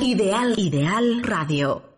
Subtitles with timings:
[0.00, 1.91] Ideal, Ideal Radio.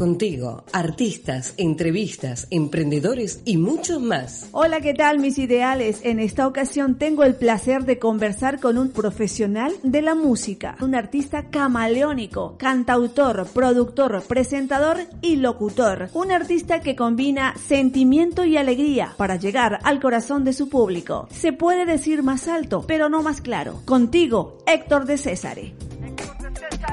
[0.00, 4.48] Contigo, artistas, entrevistas, emprendedores y muchos más.
[4.52, 6.00] Hola, ¿qué tal mis ideales?
[6.04, 10.94] En esta ocasión tengo el placer de conversar con un profesional de la música, un
[10.94, 16.08] artista camaleónico, cantautor, productor, presentador y locutor.
[16.14, 21.28] Un artista que combina sentimiento y alegría para llegar al corazón de su público.
[21.30, 23.82] Se puede decir más alto, pero no más claro.
[23.84, 25.74] Contigo, Héctor de Césare.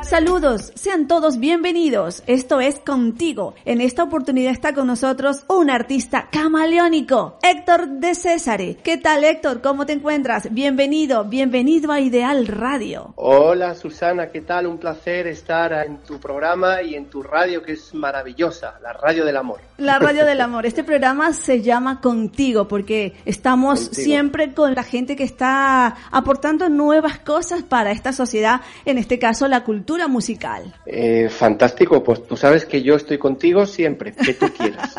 [0.10, 2.24] Saludos, sean todos bienvenidos.
[2.28, 3.56] Esto es Contigo.
[3.66, 8.78] En esta oportunidad está con nosotros un artista camaleónico, Héctor de Césare.
[8.82, 9.62] ¿Qué tal Héctor?
[9.62, 10.54] ¿Cómo te encuentras?
[10.54, 13.12] Bienvenido, bienvenido a Ideal Radio.
[13.18, 14.68] Hola Susana, ¿qué tal?
[14.68, 19.26] Un placer estar en tu programa y en tu radio que es maravillosa, la radio
[19.26, 19.60] del amor.
[19.78, 20.66] La radio del amor.
[20.66, 27.20] Este programa se llama Contigo porque estamos siempre con la gente que está aportando nuevas
[27.20, 30.76] cosas para esta sociedad, en este caso la cultura musical.
[30.86, 34.94] Eh, fantástico, pues tú sabes que yo estoy contigo siempre, que tú quieras.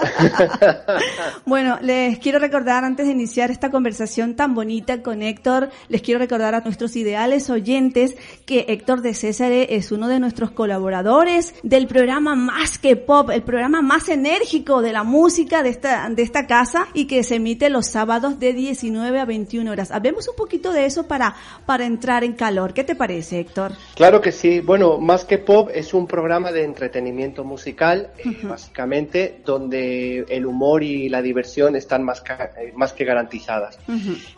[1.47, 6.19] bueno, les quiero recordar antes de iniciar esta conversación tan bonita con Héctor, les quiero
[6.19, 11.87] recordar a nuestros ideales oyentes que Héctor de César es uno de nuestros colaboradores del
[11.87, 16.47] programa Más que Pop, el programa más enérgico de la música de esta, de esta
[16.47, 19.91] casa y que se emite los sábados de 19 a 21 horas.
[19.91, 21.35] Hablemos un poquito de eso para,
[21.67, 22.73] para entrar en calor.
[22.73, 23.73] ¿Qué te parece, Héctor?
[23.95, 24.61] Claro que sí.
[24.61, 30.83] Bueno, más que pop es un programa de entretenimiento musical, eh, básicamente, donde el humor
[30.83, 33.79] y la diversión están más, eh, más que garantizadas.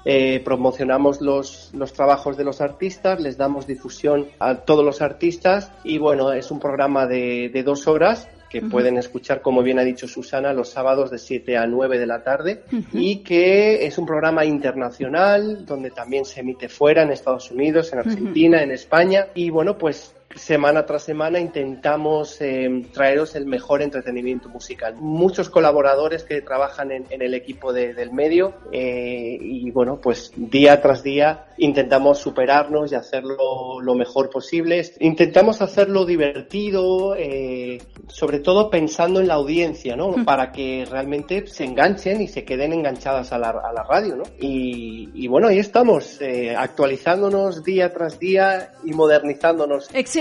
[0.04, 5.70] Eh, promocionamos los, los trabajos de los artistas, les damos difusión a todos los artistas
[5.84, 9.84] y bueno, es un programa de, de dos horas que pueden escuchar, como bien ha
[9.84, 14.04] dicho Susana, los sábados de 7 a 9 de la tarde y que es un
[14.04, 19.50] programa internacional donde también se emite fuera, en Estados Unidos, en Argentina, en España y
[19.50, 24.94] bueno, pues semana tras semana intentamos eh, traeros el mejor entretenimiento musical.
[24.96, 31.02] Muchos colaboradores que trabajan en, el equipo del medio eh, y bueno, pues día tras
[31.02, 34.82] día intentamos superarnos y hacerlo lo mejor posible.
[35.00, 40.24] Intentamos hacerlo divertido, eh, sobre todo pensando en la audiencia, ¿no?
[40.24, 44.22] Para que realmente se enganchen y se queden enganchadas a la, a la radio, ¿no?
[44.40, 46.18] Y, y, bueno, ahí estamos,
[46.56, 49.90] actualizándonos día tras día y modernizándonos.
[49.92, 50.19] Excelente.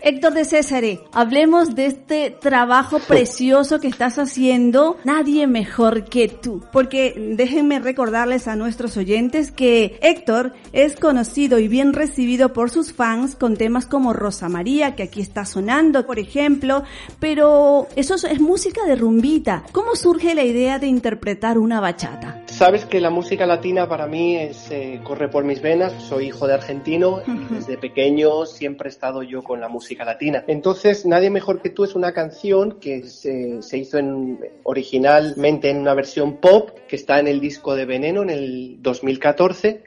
[0.00, 4.96] Héctor de Césare, hablemos de este trabajo precioso que estás haciendo.
[5.04, 6.62] Nadie mejor que tú.
[6.72, 12.92] Porque déjenme recordarles a nuestros oyentes que Héctor es conocido y bien recibido por sus
[12.92, 16.84] fans con temas como Rosa María, que aquí está sonando, por ejemplo.
[17.18, 19.64] Pero eso es música de rumbita.
[19.72, 22.43] ¿Cómo surge la idea de interpretar una bachata?
[22.54, 25.92] Sabes que la música latina para mí es, eh, corre por mis venas.
[26.04, 30.44] Soy hijo de argentino y desde pequeño siempre he estado yo con la música latina.
[30.46, 35.78] Entonces, Nadie Mejor que Tú es una canción que se, se hizo en, originalmente en
[35.78, 39.82] una versión pop que está en el disco de Veneno en el 2014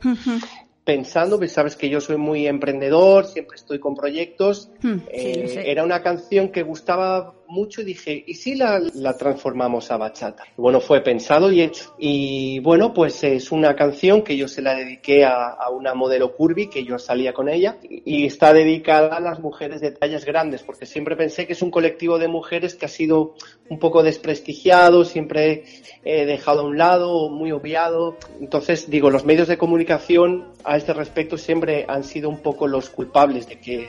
[0.87, 4.71] pensando, pues sabes que yo soy muy emprendedor, siempre estoy con proyectos.
[4.81, 8.81] Hmm, eh, era una canción que gustaba mucho y dije, ¿y si la,
[9.17, 10.43] transformamos a bachata?
[10.55, 11.95] Bueno, fue pensado y hecho.
[11.97, 16.67] Y bueno, pues es una canción que yo se la dediqué a, una modelo curvy,
[16.67, 20.85] que yo salía con ella, y está dedicada a las mujeres de tallas grandes, porque
[20.85, 23.35] siempre pensé que es un colectivo de mujeres que ha sido
[23.69, 25.63] un poco desprestigiado, siempre
[26.03, 28.17] he dejado a un lado, muy obviado.
[28.39, 32.89] Entonces, digo, los medios de comunicación a este respecto siempre han sido un poco los
[32.89, 33.87] culpables de que,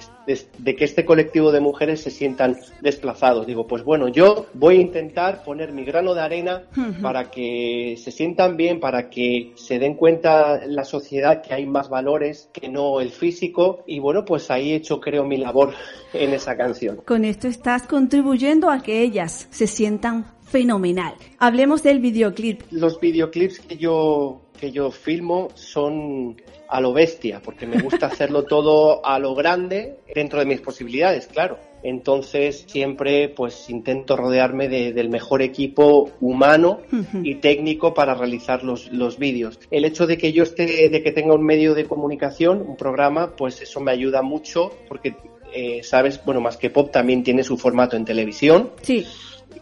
[0.59, 4.81] de que este colectivo de mujeres se sientan desplazados digo, pues bueno, yo voy a
[4.81, 6.63] intentar poner mi grano de arena
[7.03, 11.89] para que se sientan bien, para que se den cuenta la sociedad que hay más
[11.89, 15.75] valores que no el físico y bueno, pues ahí he hecho creo mi labor
[16.13, 16.99] en esa canción.
[17.05, 21.15] Con esto estás contribuyendo a que ellas se sientan fenomenal.
[21.39, 22.63] Hablemos del videoclip.
[22.71, 26.37] Los videoclips que yo que yo filmo son
[26.69, 31.27] a lo bestia, porque me gusta hacerlo todo a lo grande, dentro de mis posibilidades,
[31.27, 31.59] claro.
[31.83, 36.81] Entonces siempre pues intento rodearme del mejor equipo humano
[37.23, 39.61] y técnico para realizar los, los vídeos.
[39.71, 43.37] El hecho de que yo esté, de que tenga un medio de comunicación, un programa,
[43.37, 45.15] pues eso me ayuda mucho porque,
[45.55, 48.73] eh, sabes, bueno, más que pop también tiene su formato en televisión.
[48.83, 49.07] Sí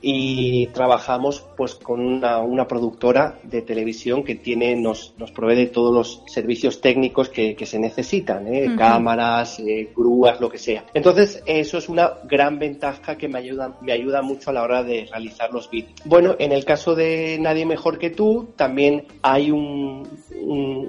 [0.08, 5.66] y trabajamos pues con una, una productora de televisión que tiene nos, nos provee de
[5.66, 8.76] todos los servicios técnicos que, que se necesitan, ¿eh?
[8.78, 10.84] cámaras, eh, grúas, lo que sea.
[10.94, 14.84] Entonces eso es una gran ventaja que me ayuda, me ayuda mucho a la hora
[14.84, 15.94] de realizar los vídeos.
[16.04, 20.06] Bueno, en el caso de Nadie Mejor que tú, también hay un,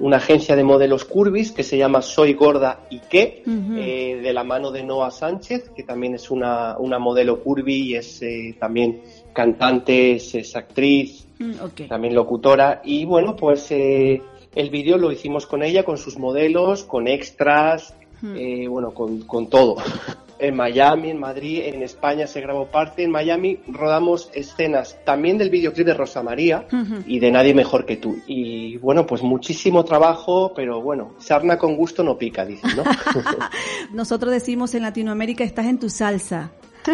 [0.00, 4.44] una agencia de modelos Curvis que se llama Soy Gorda y qué, eh, de la
[4.44, 9.07] mano de Noah Sánchez, que también es una, una modelo curvy y es eh, también
[9.38, 12.82] cantante, es, actriz, mm, también locutora.
[12.84, 14.20] Y bueno, pues eh,
[14.52, 19.76] el vídeo lo hicimos con ella, con sus modelos, con extras, bueno, con, con todo.
[20.38, 23.02] en Miami, en Madrid, en España se grabó parte.
[23.02, 26.66] En Miami rodamos escenas también del videoclip de Rosa María
[27.06, 28.18] y de Nadie Mejor que tú.
[28.26, 32.84] Y bueno, pues muchísimo trabajo, pero bueno, sarna con gusto no pica, dicen, ¿no?
[33.92, 36.50] Nosotros decimos en Latinoamérica, estás en tu salsa.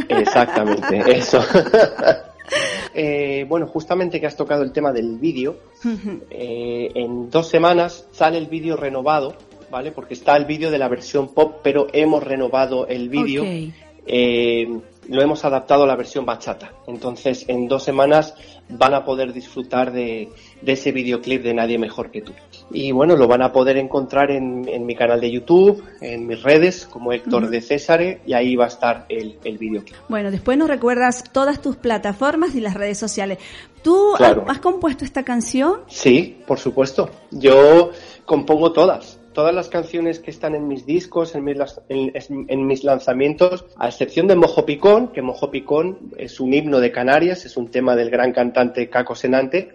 [0.08, 1.40] Exactamente, eso.
[2.94, 5.56] Eh, bueno, justamente que has tocado el tema del vídeo,
[6.31, 9.37] eh, en dos semanas sale el vídeo renovado
[9.75, 9.91] ¿vale?
[9.91, 13.44] Porque está el vídeo de la versión pop, pero hemos renovado el vídeo.
[14.06, 14.69] Eh,
[15.08, 16.72] lo hemos adaptado a la versión bachata.
[16.86, 18.34] Entonces, en dos semanas
[18.68, 20.30] van a poder disfrutar de,
[20.64, 22.32] ese videoclip de Nadie Mejor que tú.
[22.70, 26.86] Y bueno, lo van a poder encontrar en, mi canal de YouTube, en mis redes,
[26.86, 29.96] como Héctor de César, y ahí va a estar el, el videoclip.
[30.08, 33.38] Bueno, después nos recuerdas todas tus plataformas y las redes sociales.
[33.82, 35.80] ¿Tú has compuesto esta canción?
[35.88, 37.10] Sí, por supuesto.
[37.30, 37.90] Yo
[38.24, 41.58] compongo todas todas las canciones que están en mis discos, en mis,
[41.88, 46.90] en, mis lanzamientos, a excepción de Mojo Picón, que Mojo Picón es un himno de
[46.90, 49.75] Canarias, es un tema del gran cantante Caco Senante,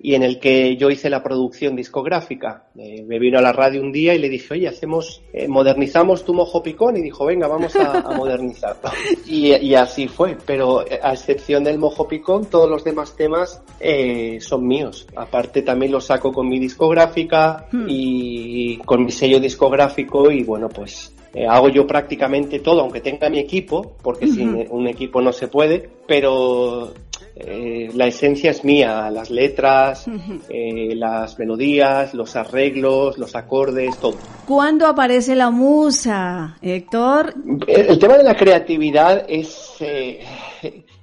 [0.00, 2.64] y en el que yo hice la producción discográfica.
[2.74, 6.34] me vino a la radio un día y le dije, oye, hacemos, eh, modernizamos tu
[6.34, 8.90] Mojo Picón, y dijo, venga, vamos a, modernizarlo.
[9.26, 14.38] y, así fue, pero eh, a excepción del Mojo Picón, todos los demás temas eh,
[14.40, 15.06] son míos.
[15.16, 17.86] Aparte también los saco con mi discográfica hmm.
[17.88, 23.28] y con mi sello discográfico y bueno, pues eh, hago yo prácticamente todo, aunque tenga
[23.28, 26.94] mi equipo, porque sin un equipo no se puede, pero
[27.36, 30.06] eh, la esencia es mía, las letras,
[30.48, 34.16] eh, las melodías, los arreglos, los acordes, todo.
[34.46, 37.34] ¿Cuándo aparece la musa, Héctor?
[37.66, 39.76] El, tema de la creatividad es,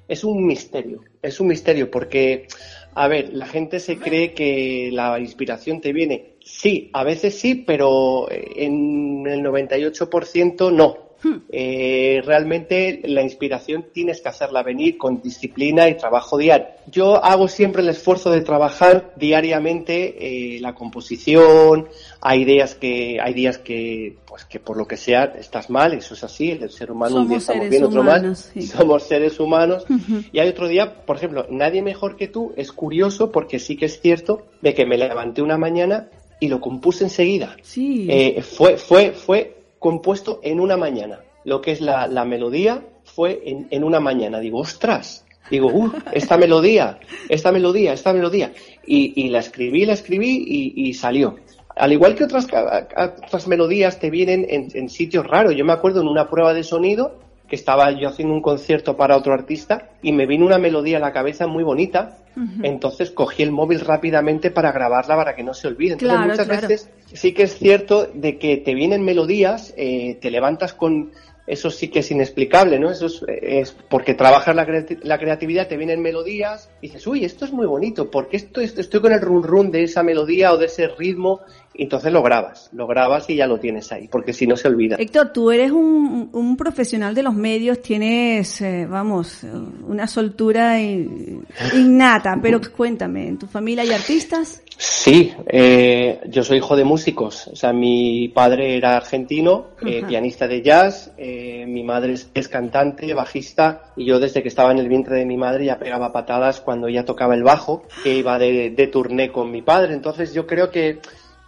[0.07, 2.47] es un misterio, es un misterio porque,
[2.95, 7.55] a ver, la gente se cree que la inspiración te viene Sí, a veces sí,
[7.55, 11.05] pero en el 98% no.
[11.23, 11.41] Hmm.
[11.49, 16.67] Eh, realmente la inspiración tienes que hacerla venir con disciplina y trabajo diario.
[16.91, 21.87] Yo hago siempre el esfuerzo de trabajar diariamente eh, la composición.
[22.21, 26.13] Hay días que hay días que pues que por lo que sea estás mal, eso
[26.13, 26.51] es así.
[26.51, 28.35] El ser humano un día estamos bien, otro mal.
[28.35, 29.83] Somos seres humanos.
[30.31, 32.53] Y hay otro día, por ejemplo, nadie mejor que tú.
[32.55, 36.07] Es curioso porque sí que es cierto de que me levanté una mañana
[36.39, 37.55] y lo compuse enseguida.
[37.61, 38.07] Sí.
[38.09, 41.19] Eh, fue, fue, fue compuesto en una mañana.
[41.43, 44.39] Lo que es la, melodía fue en, una mañana.
[44.39, 46.99] Digo, ostras, digo, uh, esta melodía,
[47.29, 48.51] esta melodía, esta melodía.
[48.87, 51.35] Y, la escribí, la escribí y, salió.
[51.75, 55.55] Al igual que otras, otras melodías te vienen en, en, sitios raros.
[55.55, 59.15] Yo me acuerdo en una prueba de sonido que estaba yo haciendo un concierto para
[59.15, 62.17] otro artista y me vino una melodía a la cabeza muy bonita.
[62.63, 65.93] Entonces cogí el móvil rápidamente para grabarla para que no se olvide.
[65.93, 70.73] Entonces muchas veces sí que es cierto de que te vienen melodías, eh, te levantas
[70.73, 71.11] con
[71.47, 72.89] eso sí que es inexplicable, ¿no?
[72.89, 74.65] Eso es, porque trabajas la,
[75.03, 78.99] la, creatividad, te vienen melodías y dices, uy, esto es muy bonito, porque esto estoy
[78.99, 81.41] con el run run de esa melodía o de ese ritmo
[81.77, 84.95] entonces lo grabas, lo grabas y ya lo tienes ahí, porque si no se olvida.
[84.97, 89.41] Héctor, tú eres un, un profesional de los medios, tienes, eh, vamos,
[89.85, 94.61] una soltura innata, pero cuéntame, ¿en tu familia hay artistas?
[94.77, 100.47] Sí, eh, yo soy hijo de músicos, o sea, mi padre era argentino, eh, pianista
[100.47, 105.15] de jazz, mi madre es, cantante, bajista, y yo desde que estaba en el vientre
[105.17, 108.87] de mi madre ya pegaba patadas cuando ella tocaba el bajo, que iba de, de
[108.87, 110.99] turné con mi padre, entonces yo creo que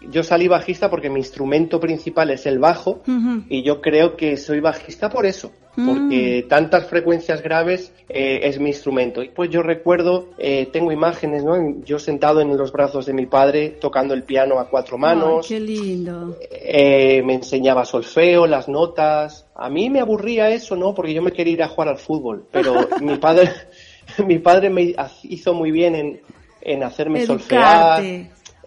[0.02, 3.02] yo salí bajista porque mi instrumento principal es el bajo
[3.50, 6.48] y yo creo que soy bajista por eso, porque mm.
[6.48, 9.24] tantas frecuencias graves eh, es mi instrumento.
[9.24, 11.84] Y pues yo recuerdo, eh, tengo imágenes, ¿no?
[11.84, 15.48] Yo sentado en los brazos de mi padre tocando el piano a cuatro manos.
[15.48, 16.38] qué lindo.
[16.52, 19.48] Eh, me enseñaba solfeo, las notas.
[19.56, 20.94] A mí me aburría eso, ¿no?
[20.94, 23.52] Porque yo me quería ir a jugar al fútbol, pero mi padre,
[24.26, 26.22] mi padre me hizo muy bien en,
[26.62, 28.04] en hacerme solfear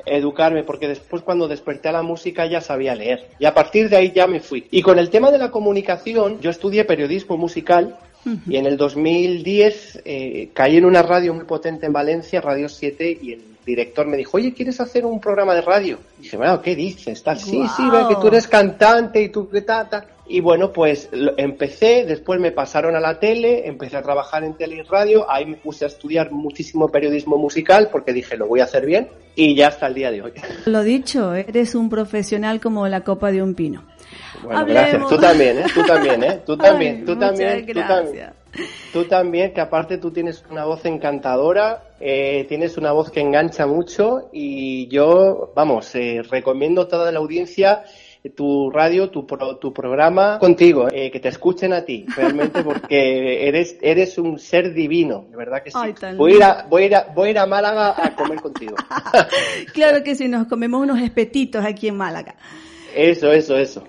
[0.07, 3.29] educarme, porque después cuando desperté a la música ya sabía leer.
[3.39, 4.67] Y a partir de ahí ya me fui.
[4.71, 7.97] Y con el tema de la comunicación, yo estudié periodismo musical
[8.47, 13.19] Y en el 2010 eh, caí en una radio muy potente en Valencia, Radio 7,
[13.23, 15.99] y el director me dijo, oye, ¿quieres hacer un programa de radio?
[16.19, 17.23] Y dije, bueno, ¿qué dices?
[17.23, 20.07] Tal, sí, sí, vea que tú eres cantante y tú qué tal, tal.
[20.33, 24.77] Y bueno, pues empecé, después me pasaron a la tele, empecé a trabajar en tele
[24.77, 28.65] y radio, ahí me puse a estudiar muchísimo periodismo musical porque dije, lo voy a
[28.65, 30.33] hacer bien, y ya hasta el día de hoy.
[30.67, 33.83] Lo dicho, eres un profesional como la copa de un pino.
[34.45, 34.83] Bueno, Hablemos.
[34.83, 35.09] gracias.
[35.09, 35.65] Tú también, ¿eh?
[35.75, 36.43] Tú también, ¿eh?
[36.47, 38.31] Tú también, Ay, tú también, tú también.
[38.93, 43.67] Tú también, que aparte tú tienes una voz encantadora, eh, tienes una voz que engancha
[43.67, 47.83] mucho y yo, vamos, eh, recomiendo a toda la audiencia
[48.29, 53.49] tu radio, tu, pro- tu programa contigo, eh, que te escuchen a ti, realmente, porque
[53.49, 55.79] eres, eres un ser divino, de verdad que sí.
[55.81, 58.15] Ay, voy, a ir a, voy, a ir a, voy a ir a Málaga a
[58.15, 58.77] comer contigo.
[59.73, 62.35] Claro que sí, nos comemos unos espetitos aquí en Málaga.
[62.95, 63.85] Eso, eso, eso.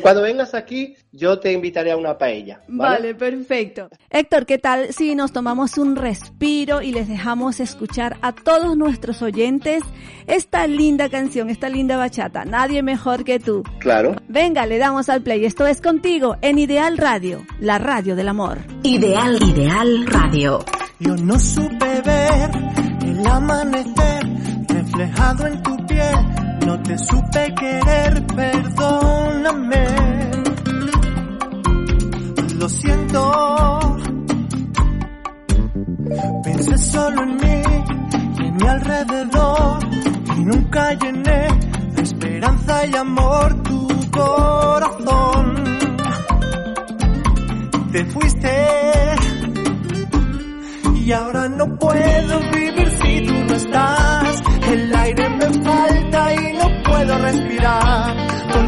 [0.00, 2.60] Cuando vengas aquí, yo te invitaré a una paella.
[2.68, 3.88] Vale, perfecto.
[4.10, 9.22] Héctor, ¿qué tal si nos tomamos un respiro y les dejamos escuchar a todos nuestros
[9.22, 9.82] oyentes
[10.26, 12.44] esta linda canción, esta linda bachata?
[12.44, 13.62] Nadie mejor que tú.
[13.78, 14.16] Claro.
[14.28, 15.44] Venga, le damos al play.
[15.44, 18.58] Esto es contigo en Ideal Radio, la radio del amor.
[18.82, 20.64] Ideal, Ideal Radio.
[21.00, 22.50] Yo no supe ver
[23.02, 24.24] el amanecer
[24.68, 26.37] reflejado en tu piel.
[26.68, 29.86] No te supe querer, perdóname.
[32.58, 33.96] Lo siento.
[36.44, 37.62] Pensé solo en mí
[38.38, 39.78] y en mi alrededor.
[40.36, 41.48] Y nunca llené
[41.94, 45.54] de esperanza y amor tu corazón.
[47.92, 48.68] Te fuiste
[51.02, 54.42] y ahora no puedo vivir si tú no estás.
[54.70, 56.57] El aire me falta y
[57.08, 58.67] puedo respirar.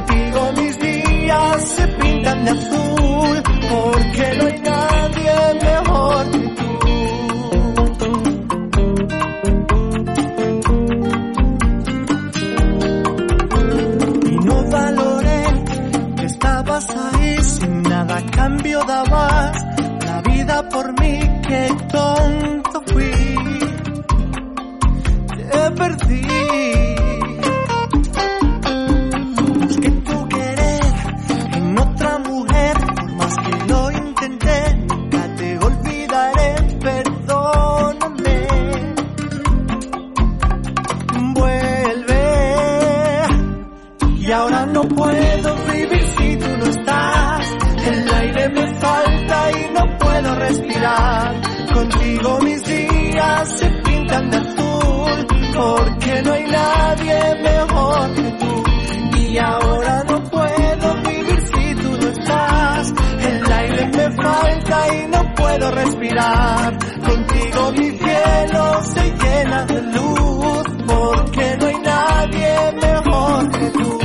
[58.08, 62.92] Y ahora no puedo vivir si tú no estás.
[63.20, 66.78] El aire me falta y no puedo respirar.
[67.06, 70.64] Contigo mi cielo se llena de luz.
[70.86, 73.98] Porque no hay nadie mejor que tú.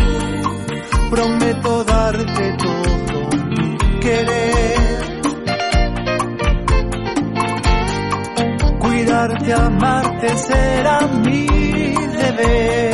[1.10, 4.76] Prometo darte todo mi querer.
[8.80, 12.85] Cuidarte, amarte será mi deber.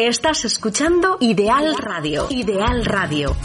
[0.00, 2.26] Estás escuchando Ideal Radio.
[2.30, 3.36] Ideal Radio.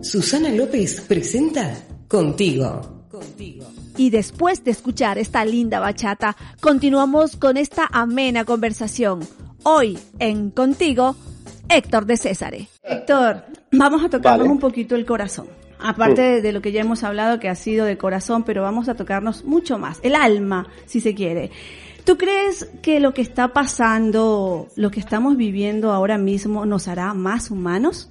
[0.00, 1.76] Susana López presenta
[2.08, 3.04] Contigo.
[3.10, 3.66] Contigo.
[3.98, 9.20] Y después de escuchar esta linda bachata, continuamos con esta amena conversación.
[9.62, 11.16] Hoy en Contigo,
[11.68, 12.68] Héctor de Césare.
[12.82, 14.52] Héctor, vamos a tocarnos Vale.
[14.52, 15.48] un poquito el corazón.
[15.78, 18.88] Aparte de, de lo que ya hemos hablado, que ha sido de corazón, pero vamos
[18.88, 21.50] a tocarnos mucho más, el alma, si se quiere.
[22.10, 27.14] ¿Tú crees que lo que está pasando, lo que estamos viviendo ahora mismo, nos hará
[27.14, 28.10] más humanos?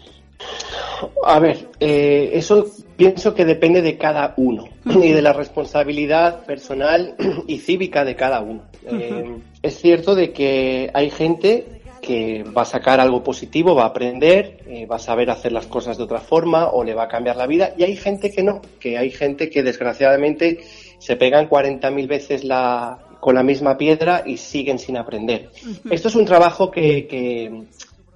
[1.26, 2.66] A ver, eh, eso
[2.96, 7.14] pienso que depende de cada uno y de la responsabilidad personal
[7.48, 8.64] y cívica de cada uno.
[8.90, 13.88] Eh, es cierto de que hay gente que va a sacar algo positivo, va a
[13.88, 17.08] aprender, eh, va a saber hacer las cosas de otra forma o le va a
[17.10, 20.62] cambiar la vida y hay gente que no, que hay gente que desgraciadamente
[21.00, 25.52] se pegan 40.000 veces la, con la misma piedra y siguen sin aprender.
[25.90, 27.66] Esto es un trabajo que, que,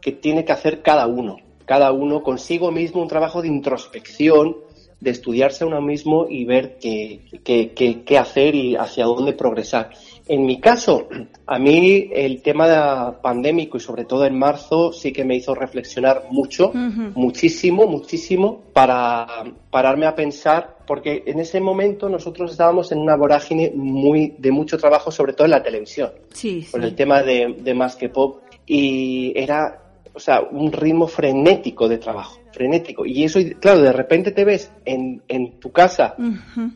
[0.01, 4.57] que tiene que hacer cada uno, cada uno consigo mismo, un trabajo de introspección,
[4.99, 9.33] de estudiarse a uno mismo y ver qué, qué, qué, qué hacer y hacia dónde
[9.33, 9.91] progresar.
[10.27, 11.09] En mi caso,
[11.45, 16.27] a mí el tema pandémico y sobre todo en marzo sí que me hizo reflexionar
[16.31, 19.27] mucho, muchísimo, muchísimo, para
[19.69, 24.77] pararme a pensar, porque en ese momento nosotros estábamos en una vorágine muy de mucho
[24.77, 26.71] trabajo, sobre todo en la televisión, Sí, sí.
[26.71, 29.82] por el tema de, de Más que Pop, y era,
[30.13, 33.05] o sea, un ritmo frenético de trabajo, frenético.
[33.05, 36.15] Y eso, claro, de repente te ves en, en tu casa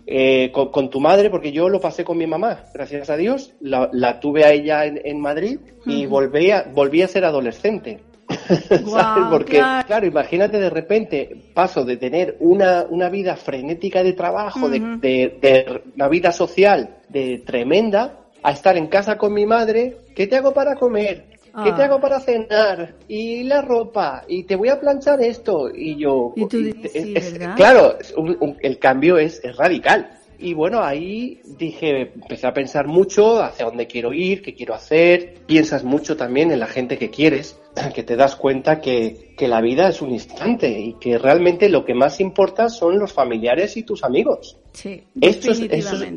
[0.05, 3.53] eh, con, con tu madre, porque yo lo pasé con mi mamá, gracias a Dios,
[3.59, 7.99] la, la tuve a ella en, en Madrid y volví, a, volví a ser adolescente.
[8.47, 9.25] ¿Sabes?
[9.29, 9.87] Porque, claro.
[9.87, 10.05] claro.
[10.05, 15.81] imagínate de repente paso de tener una, una vida frenética de trabajo, de, de, de
[15.95, 20.53] una vida social de tremenda, a estar en casa con mi madre, ¿qué te hago
[20.53, 21.36] para comer?
[21.63, 21.85] ¿Qué te Ah.
[21.85, 22.95] hago para cenar?
[23.07, 25.69] Y la ropa, y te voy a planchar esto.
[25.73, 27.55] Y yo, Y tú y- dices, sí, es- ¿verdad?
[27.55, 30.11] claro, un- un- el cambio es, es radical.
[30.39, 35.33] Y bueno, ahí dije, empecé a pensar mucho hacia dónde quiero ir, qué quiero hacer.
[35.47, 37.59] Piensas mucho también en la gente que quieres,
[37.95, 41.83] que te das cuenta que, que la vida es un instante y que realmente lo
[41.83, 44.59] que más importa son los familiares y tus amigos.
[44.73, 46.11] Sí, Esto es, eso, es,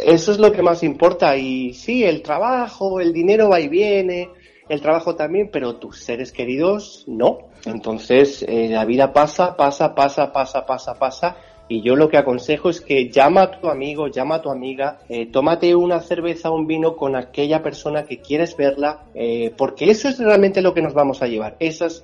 [0.00, 1.36] eso es lo que más importa.
[1.36, 4.30] Y sí, el trabajo, el dinero va y viene,
[4.70, 7.48] el trabajo también, pero tus seres queridos no.
[7.66, 11.36] Entonces, eh, la vida pasa, pasa, pasa, pasa, pasa, pasa.
[11.68, 15.00] Y yo lo que aconsejo es que llama a tu amigo, llama a tu amiga,
[15.08, 19.90] eh, tómate una cerveza o un vino con aquella persona que quieres verla, eh, porque
[19.90, 21.56] eso es realmente lo que nos vamos a llevar.
[21.58, 22.02] Esos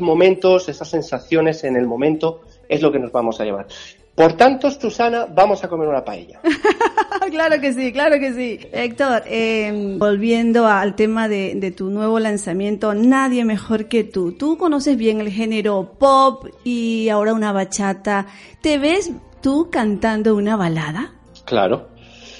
[0.00, 3.66] momentos, esas sensaciones en el momento, es lo que nos vamos a llevar.
[4.14, 6.40] Por tanto, Susana, vamos a comer una paella.
[7.30, 8.66] claro que sí, claro que sí.
[8.72, 14.32] Héctor, eh, volviendo al tema de, de tu nuevo lanzamiento, nadie mejor que tú.
[14.32, 18.26] Tú conoces bien el género pop y ahora una bachata.
[18.62, 21.12] ¿Te ves tú cantando una balada?
[21.44, 21.88] Claro.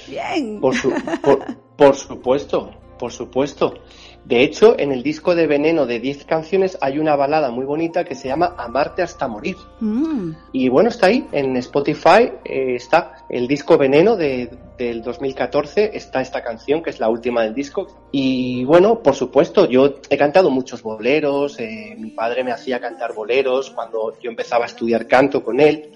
[0.09, 0.59] Bien.
[0.61, 1.39] Por, su- por,
[1.75, 3.73] por supuesto, por supuesto.
[4.25, 8.03] De hecho, en el disco de Veneno de 10 canciones hay una balada muy bonita
[8.03, 9.55] que se llama Amarte hasta morir.
[9.79, 15.91] Mm, Y bueno, está ahí, en Spotify eh, está el disco Veneno de, del 2014,
[15.97, 18.07] está esta canción que es la última del disco.
[18.11, 23.13] Y bueno, por supuesto, yo he cantado muchos boleros, eh, mi padre me hacía cantar
[23.13, 25.91] boleros cuando yo empezaba a estudiar canto con él.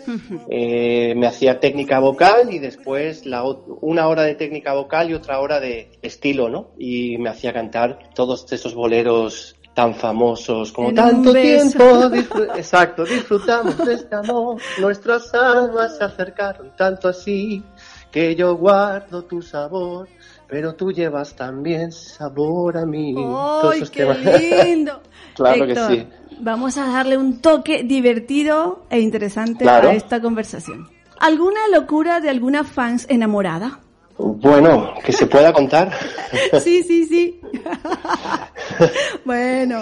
[0.49, 5.39] Eh, me hacía técnica vocal y después la, una hora de técnica vocal y otra
[5.39, 6.71] hora de estilo, ¿no?
[6.77, 11.69] Y me hacía cantar todos esos boleros tan famosos como En tanto beso".
[11.77, 17.63] tiempo disfr- exacto disfrutamos de este amor nuestras almas se acercaron tanto así
[18.11, 20.07] que yo guardo tu sabor
[20.47, 24.17] pero tú llevas también sabor a mí ¡Ay, qué temas.
[24.65, 25.01] lindo!
[25.33, 26.07] Claro que Héctor, sí.
[26.41, 29.89] Vamos a darle un toque divertido e interesante Claro.
[29.89, 30.89] a esta conversación.
[31.19, 33.79] ¿Alguna locura de alguna fans enamorada?
[34.17, 35.91] bueno que se pueda contar
[36.61, 37.39] Sí, sí, sí.
[39.25, 39.79] bueno.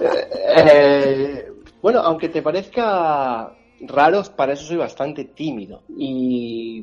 [0.00, 1.46] Eh,
[1.82, 5.82] bueno, aunque te parezca raro, para eso soy bastante tímido.
[5.96, 6.80] Y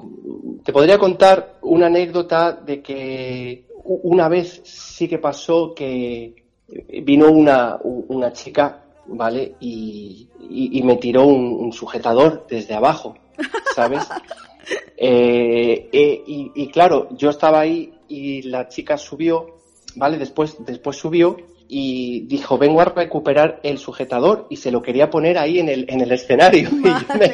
[0.63, 6.35] te podría contar una anécdota de que una vez sí que pasó que
[7.03, 9.55] vino una, una chica, ¿vale?
[9.59, 13.15] Y, y- y me tiró un, un sujetador desde abajo,
[13.75, 14.07] ¿sabes?
[15.03, 19.57] Eh, eh, y, y claro, yo estaba ahí y la chica subió,
[19.95, 20.19] ¿vale?
[20.19, 21.35] Después, después subió
[21.73, 25.85] y dijo, vengo a recuperar el sujetador y se lo quería poner ahí en el,
[25.87, 26.69] en el escenario.
[26.81, 27.31] Me-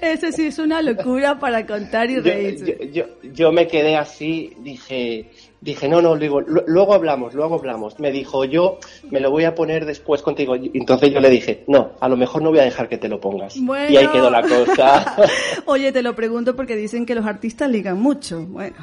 [0.00, 4.54] Eso sí es una locura para contar y yo, yo- yo- yo me quedé así,
[4.60, 5.30] dije,
[5.62, 8.00] Dije, no, no, digo, "lu- luego hablamos, luego hablamos.
[8.00, 8.78] Me dijo, yo
[9.10, 10.56] me lo voy a poner después contigo.
[10.56, 13.20] Entonces yo le dije, no, a lo mejor no voy a dejar que te lo
[13.20, 13.54] pongas.
[13.60, 13.88] Bueno.
[13.88, 15.16] Y ahí quedó la cosa.
[15.66, 18.44] Oye, te lo pregunto porque dicen que los artistas ligan mucho.
[18.44, 18.74] Bueno,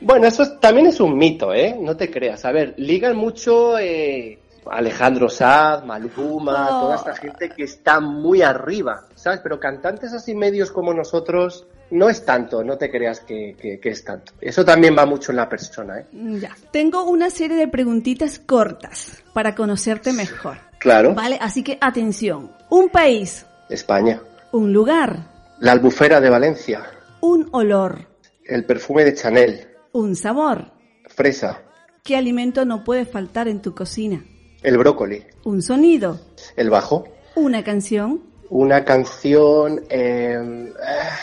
[0.00, 1.76] bueno, eso es- también es un mito, ¿eh?
[1.80, 2.44] No te creas.
[2.44, 4.38] A ver, ligan mucho eh,
[4.70, 6.80] Alejandro Sanz, Maluma, Oh.
[6.82, 9.40] toda esta gente que está muy arriba, ¿sabes?
[9.42, 13.88] Pero cantantes así medios como nosotros no es tanto, no te creas que, que- que
[13.90, 14.32] es tanto.
[14.40, 16.06] Eso también va mucho en la persona, ¿eh?
[16.40, 16.50] ya.
[16.72, 20.56] Tengo una serie de preguntitas cortas para conocerte mejor.
[20.80, 21.14] Claro.
[21.14, 22.50] Vale, así que atención.
[22.70, 24.20] Un país, España.
[24.52, 25.18] un lugar,
[25.60, 26.82] La albufera de Valencia.
[27.20, 28.06] un olor,
[28.44, 29.68] El perfume de Chanel.
[29.92, 30.72] un sabor.
[31.08, 31.60] Fresa.
[32.02, 34.22] ¿Qué alimento no puede faltar en tu cocina?
[34.62, 35.22] El brócoli.
[35.44, 36.18] Un sonido,
[36.56, 37.04] El bajo.
[37.36, 39.82] una canción, Una canción.
[39.88, 41.16] eh, ah,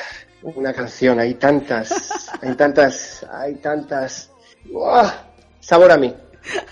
[0.43, 1.19] una canción.
[1.19, 2.29] Hay tantas.
[2.41, 3.25] Hay tantas.
[3.31, 4.29] Hay tantas.
[4.71, 5.11] ¡Uah!
[5.59, 6.13] Sabor a mí.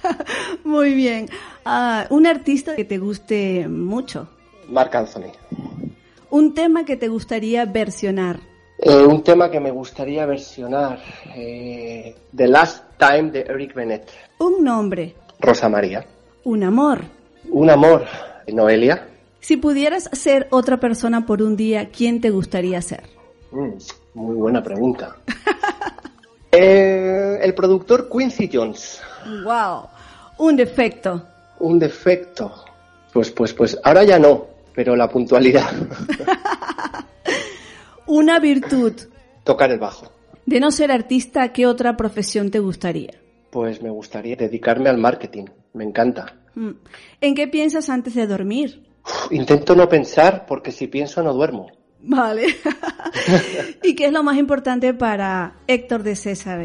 [0.64, 1.28] Muy bien.
[1.66, 4.28] Ah, un artista que te guste mucho.
[4.68, 5.32] Marc Anthony.
[6.30, 8.40] Un tema que te gustaría versionar.
[8.78, 11.00] Eh, un tema que me gustaría versionar.
[11.36, 14.10] eh, The Last Time de Eric Bennett.
[14.40, 15.16] Un nombre.
[15.40, 16.06] Rosa María.
[16.44, 17.02] Un amor.
[17.50, 18.06] Un amor.
[18.48, 19.08] Noelia.
[19.40, 23.04] Si pudieras ser otra persona por un día, ¿quién te gustaría ser?
[23.52, 23.72] Mm,
[24.14, 25.18] muy buena pregunta.
[26.54, 29.02] Eh, el productor Quincy Jones.
[29.46, 29.88] Wow.
[30.38, 31.26] Un defecto.
[31.60, 32.66] Un defecto.
[33.14, 35.72] Pues, pues, pues, ahora ya no, pero la puntualidad.
[38.06, 38.92] Una virtud.
[39.46, 40.12] Tocar el bajo.
[40.46, 43.14] De no ser artista, ¿qué otra profesión te gustaría?
[43.50, 45.46] Pues me gustaría dedicarme al marketing.
[45.74, 46.36] Me encanta.
[46.56, 46.72] Mm.
[47.22, 48.84] ¿En qué piensas antes de dormir?
[49.06, 51.72] Uf, intento no pensar porque si pienso no duermo.
[52.04, 52.48] Vale.
[53.84, 56.62] ¿Y qué es lo más importante para Héctor de César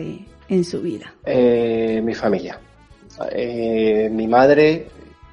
[0.48, 1.14] en su vida?
[1.24, 2.58] Eh, mi familia.
[3.30, 4.88] Eh, mi madre,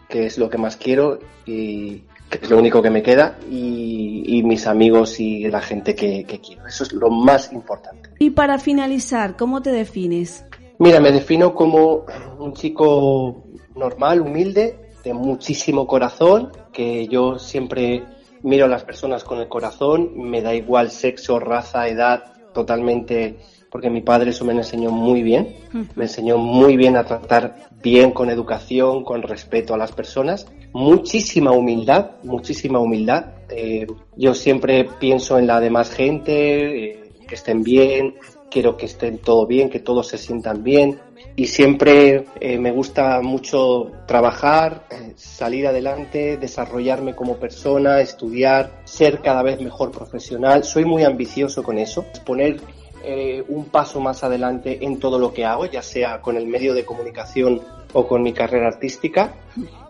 [0.08, 4.24] que es lo que más quiero y que es lo único que me queda, y,
[4.26, 6.66] y mis amigos y la gente que, que quiero.
[6.68, 8.10] Eso es lo más importante.
[8.20, 10.44] Y para finalizar, ¿cómo te defines?
[10.80, 12.06] Mira, me defino como
[12.40, 13.43] un chico
[13.76, 18.04] normal, humilde, de muchísimo corazón, que yo siempre
[18.42, 23.38] miro a las personas con el corazón, me da igual sexo, raza, edad, totalmente,
[23.70, 25.56] porque mi padre eso me lo enseñó muy bien,
[25.96, 31.52] me enseñó muy bien a tratar bien con educación, con respeto a las personas, muchísima
[31.52, 33.26] humildad, muchísima humildad.
[33.50, 38.16] Eh, yo siempre pienso en la demás gente, eh, que estén bien,
[38.54, 41.00] quiero que estén todo bien, que todos se sientan bien
[41.36, 49.22] y siempre eh, me gusta mucho trabajar, eh, salir adelante, desarrollarme como persona, estudiar, ser
[49.22, 50.64] cada vez mejor profesional.
[50.64, 52.62] Soy muy ambicioso con eso, poner
[53.04, 56.76] eh, un paso más adelante en todo lo que hago, ya sea con el medio
[56.76, 57.60] de comunicación
[57.92, 59.34] o con mi carrera artística.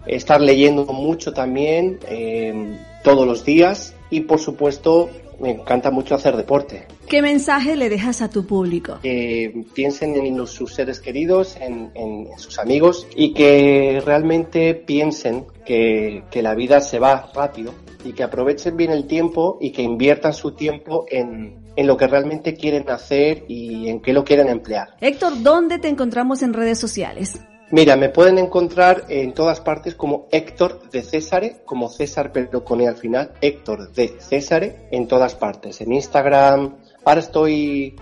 [0.06, 6.36] Estar leyendo mucho también eh, todos los días y por supuesto me encanta mucho hacer
[6.36, 6.88] deporte.
[7.08, 9.00] ¿Qué mensaje le dejas a tu público?
[9.02, 16.24] Que piensen en sus seres queridos, en, en sus amigos y que realmente piensen que,
[16.32, 20.34] que la vida se va rápido y que aprovechen bien el tiempo y que inviertan
[20.34, 24.96] su tiempo en, en lo que realmente quieren hacer y en qué lo quieren emplear.
[25.00, 27.40] Héctor, ¿dónde te encontramos en redes sociales?
[27.74, 32.80] Mira, me pueden encontrar en todas partes como Héctor de Césare, como César pero con
[32.82, 36.76] E al final, Héctor de Césare, en todas partes, en Instagram.
[37.04, 37.96] Ahora estoy,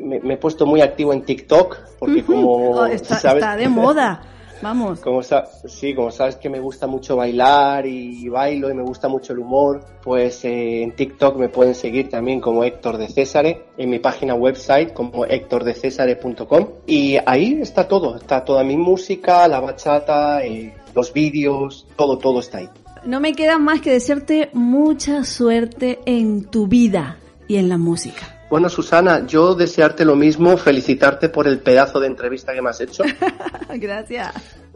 [0.00, 3.68] me, me he puesto muy activo en TikTok, porque como Oh, está, sabes- está de
[3.68, 4.22] moda.
[4.62, 5.00] Vamos.
[5.00, 9.32] como sí, como sabes que me gusta mucho bailar y bailo y me gusta mucho
[9.32, 13.90] el humor, pues eh, en TikTok me pueden seguir también como Héctor de Césare, en
[13.90, 20.44] mi página website como héctordecesare.com y ahí está todo, está toda mi música, la bachata,
[20.44, 22.68] eh, los vídeos, todo, todo está ahí.
[23.04, 28.35] No me queda más que desearte mucha suerte en tu vida y en la música.
[28.48, 32.80] Bueno, Susana, yo desearte lo mismo, felicitarte por el pedazo de entrevista que me has
[32.80, 33.02] hecho.
[33.68, 34.34] Gracias.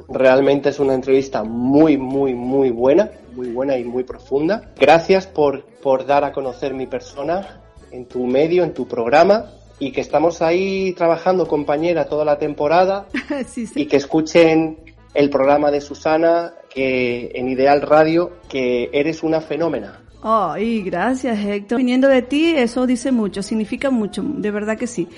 [0.08, 4.72] Realmente es una entrevista muy, muy, muy buena, muy buena y muy profunda.
[4.76, 7.60] Gracias por, por dar a conocer mi persona
[7.92, 9.46] en tu medio, en tu programa
[9.78, 13.06] y que estamos ahí trabajando, compañera, toda la temporada
[13.46, 13.82] sí, sí.
[13.82, 14.78] y que escuchen
[15.14, 20.00] el programa de Susana que en Ideal Radio, que eres una fenómena.
[20.22, 21.78] Ay, gracias Héctor.
[21.78, 25.08] Viniendo de ti, eso dice mucho, significa mucho, de verdad que sí,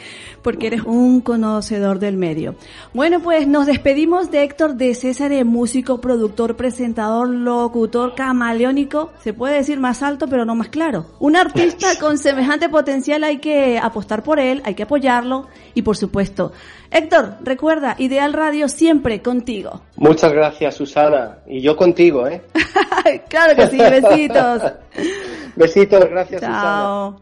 [0.43, 2.55] porque eres un conocedor del medio.
[2.95, 9.57] Bueno, pues nos despedimos de Héctor de César, músico, productor, presentador, locutor, camaleónico, se puede
[9.57, 11.07] decir más alto pero no más claro.
[11.19, 15.97] Un artista con semejante potencial hay que apostar por él, hay que apoyarlo y por
[15.97, 16.53] supuesto,
[16.93, 19.81] Héctor, recuerda, Ideal Radio siempre contigo.
[19.97, 22.43] Muchas gracias Susana, y yo contigo, ¿eh?
[23.29, 24.63] claro que sí, besitos.
[25.57, 27.21] Besitos, gracias Chao.